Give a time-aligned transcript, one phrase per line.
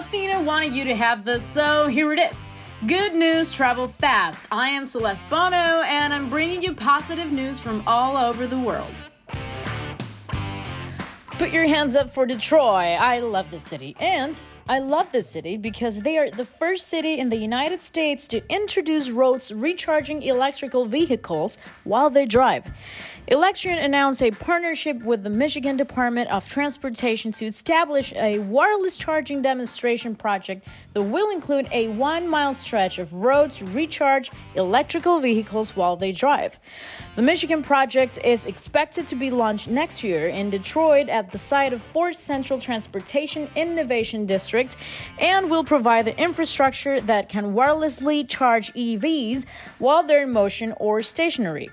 [0.00, 2.50] Athyna wanted you to have this, so here it is.
[2.86, 4.48] Good news travel fast.
[4.50, 8.94] I am Celeste Bono, and I'm bringing you positive news from all over the world.
[11.32, 12.98] Put your hands up for Detroit.
[12.98, 13.94] I love this city.
[14.00, 14.40] And
[14.70, 18.40] I love this city because they are the first city in the United States to
[18.48, 22.70] introduce roads recharging electrical vehicles while they drive.
[23.26, 29.42] Electreon announced a partnership with the Michigan Department of Transportation to establish a wireless charging
[29.42, 35.74] demonstration project that will include a one mile stretch of road to recharge electrical vehicles
[35.74, 36.60] while they drive.
[37.16, 41.72] The Michigan project is expected to be launched next year in Detroit at the site
[41.72, 44.59] of Ford Central Transportation Innovation District
[45.18, 49.44] and will provide the infrastructure that can wirelessly charge EVs
[49.78, 51.70] while they're in motion or stationary.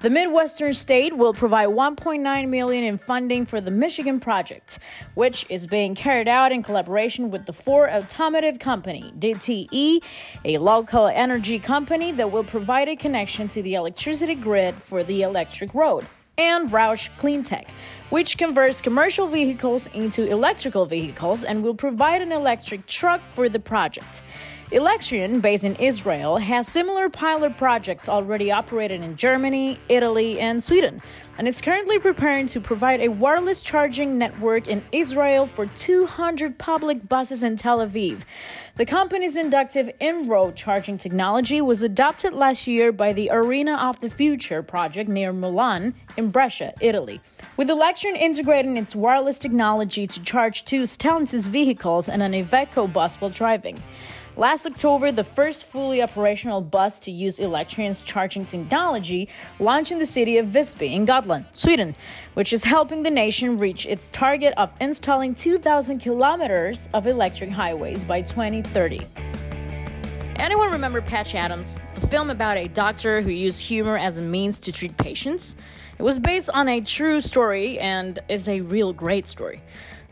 [0.00, 4.78] The Midwestern state will provide 1.9 million in funding for the Michigan project,
[5.14, 10.00] which is being carried out in collaboration with the Ford Automotive Company, DTE,
[10.44, 15.22] a local energy company that will provide a connection to the electricity grid for the
[15.22, 16.06] electric road
[16.38, 17.68] and Roush Cleantech,
[18.10, 23.58] which converts commercial vehicles into electrical vehicles and will provide an electric truck for the
[23.58, 24.22] project.
[24.70, 31.00] Electreon, based in Israel, has similar pilot projects already operated in Germany, Italy, and Sweden,
[31.38, 37.08] and is currently preparing to provide a wireless charging network in Israel for 200 public
[37.08, 38.20] buses in Tel Aviv.
[38.76, 44.10] The company's inductive in-road charging technology was adopted last year by the Arena of the
[44.10, 47.22] Future project near Milan in Brescia, Italy.
[47.56, 53.16] With Electreon integrating its wireless technology to charge two Stellantis vehicles and an Iveco bus
[53.16, 53.82] while driving.
[54.36, 60.06] Last October, the first fully operational bus to use Electreon's charging technology launched in the
[60.06, 61.96] city of Visby in Gotland, Sweden,
[62.34, 68.04] which is helping the nation reach its target of installing 2,000 kilometers of electric highways
[68.04, 69.00] by 2030.
[70.36, 74.72] Anyone remember Patch Adams, film about a doctor who used humor as a means to
[74.72, 75.56] treat patients?
[75.98, 79.60] It was based on a true story and is a real great story.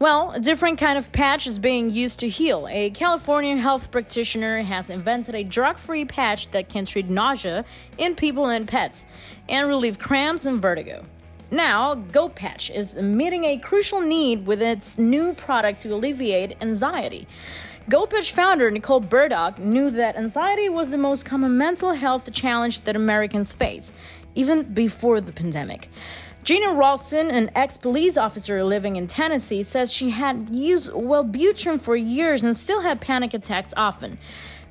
[0.00, 2.66] Well, a different kind of patch is being used to heal.
[2.68, 7.64] A California health practitioner has invented a drug free patch that can treat nausea
[7.96, 9.06] in people and pets
[9.48, 11.04] and relieve cramps and vertigo.
[11.54, 17.28] Now, GoPatch is meeting a crucial need with its new product to alleviate anxiety.
[17.88, 22.96] GoPatch founder Nicole Burdock knew that anxiety was the most common mental health challenge that
[22.96, 23.92] Americans face,
[24.34, 25.88] even before the pandemic.
[26.42, 31.94] Gina Ralston, an ex police officer living in Tennessee, says she had used Wellbutrin for
[31.94, 34.18] years and still had panic attacks often.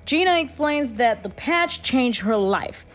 [0.06, 2.86] Gina explains that the patch changed her life.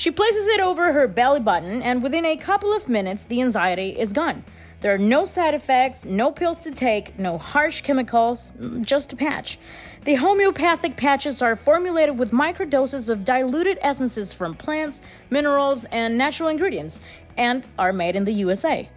[0.00, 3.90] She places it over her belly button, and within a couple of minutes, the anxiety
[4.00, 4.44] is gone.
[4.80, 8.50] There are no side effects, no pills to take, no harsh chemicals,
[8.80, 9.58] just a patch.
[10.06, 16.48] The homeopathic patches are formulated with microdoses of diluted essences from plants, minerals, and natural
[16.48, 17.02] ingredients,
[17.36, 18.88] and are made in the USA.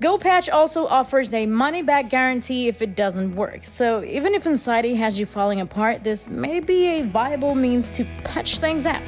[0.00, 3.66] GoPatch also offers a money back guarantee if it doesn't work.
[3.66, 8.06] So, even if anxiety has you falling apart, this may be a viable means to
[8.24, 9.02] patch things up.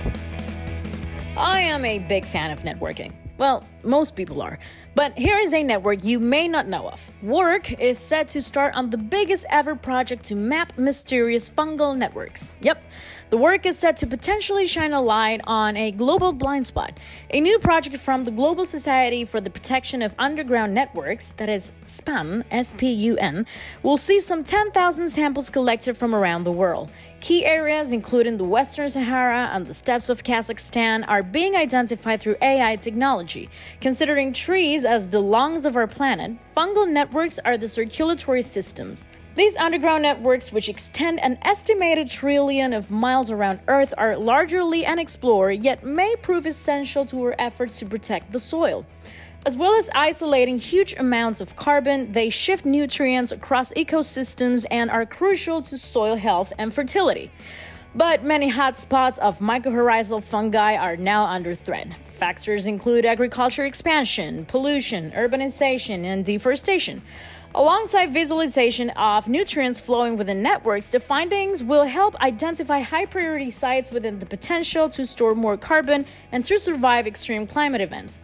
[1.36, 3.12] I am a big fan of networking.
[3.38, 4.58] Well, most people are.
[4.94, 7.10] But here is a network you may not know of.
[7.22, 12.50] Work is set to start on the biggest ever project to map mysterious fungal networks.
[12.60, 12.82] Yep,
[13.30, 16.98] the work is set to potentially shine a light on a global blind spot.
[17.30, 21.70] A new project from the Global Society for the Protection of Underground Networks, that is
[21.84, 23.46] SPUN, S P U N,
[23.84, 26.90] will see some 10,000 samples collected from around the world.
[27.20, 32.36] Key areas, including the Western Sahara and the steppes of Kazakhstan, are being identified through
[32.42, 33.48] AI technology.
[33.80, 39.04] Considering trees as the lungs of our planet, fungal networks are the circulatory systems.
[39.36, 45.62] These underground networks, which extend an estimated trillion of miles around Earth, are largely unexplored
[45.62, 48.84] yet may prove essential to our efforts to protect the soil.
[49.46, 55.06] As well as isolating huge amounts of carbon, they shift nutrients across ecosystems and are
[55.06, 57.30] crucial to soil health and fertility.
[57.94, 61.88] But many hotspots of mycorrhizal fungi are now under threat.
[62.20, 67.00] Factors include agriculture expansion, pollution, urbanization, and deforestation.
[67.54, 73.90] Alongside visualization of nutrients flowing within networks, the findings will help identify high priority sites
[73.90, 78.18] within the potential to store more carbon and to survive extreme climate events.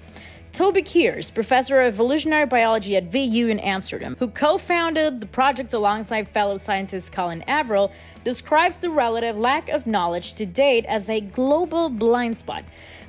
[0.53, 5.73] Toby Kiers, professor of evolutionary biology at VU in Amsterdam, who co founded the project
[5.73, 7.91] alongside fellow scientist Colin Averill,
[8.25, 12.63] describes the relative lack of knowledge to date as a global blind spot.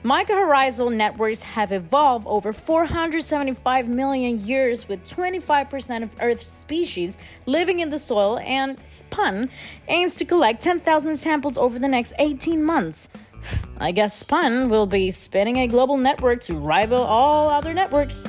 [0.08, 7.90] Mycorrhizal networks have evolved over 475 million years with 25% of Earth's species living in
[7.90, 9.50] the soil, and SPUN
[9.90, 13.10] aims to collect 10,000 samples over the next 18 months.
[13.80, 18.24] I guess SPUN will be spinning a global network to rival all other networks.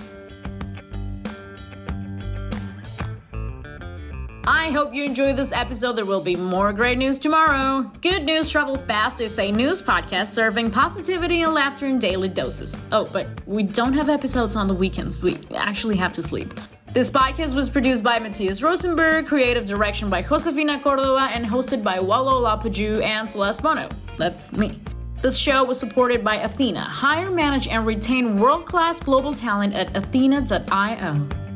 [4.51, 5.93] I hope you enjoyed this episode.
[5.93, 7.83] There will be more great news tomorrow.
[8.01, 12.81] Good News Travel Fast is a news podcast serving positivity and laughter in daily doses.
[12.91, 15.21] Oh, but we don't have episodes on the weekends.
[15.21, 16.59] We actually have to sleep.
[16.95, 22.01] This podcast was produced by Matthias Rosenberg, creative direction by Josefina Cordova, and hosted by
[22.01, 23.91] Wallo Lapaju and Celeste Bono.
[24.17, 24.81] That's me.
[25.21, 26.81] This show was supported by Athyna.
[26.81, 31.48] Hire, manage, and retain world class global talent at athyna.io.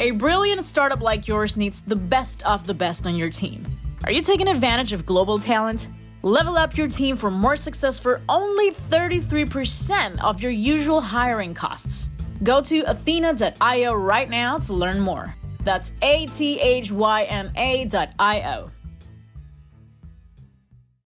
[0.00, 3.66] A brilliant startup like yours needs the best of the best on your team.
[4.04, 5.88] Are you taking advantage of global talent?
[6.22, 12.10] Level up your team for more success for only 33% of your usual hiring costs.
[12.44, 15.34] Go to athyna.io right now to learn more.
[15.64, 18.70] That's A T H Y N A.io.